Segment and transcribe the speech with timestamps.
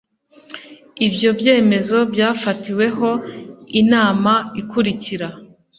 [1.07, 3.09] ibyo byemezo byafatiweho
[3.81, 5.27] inama ikurikira